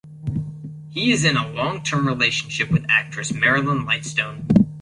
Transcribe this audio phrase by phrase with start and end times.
[0.89, 4.47] He is in a long-term relationship with actress Marilyn Lightstone.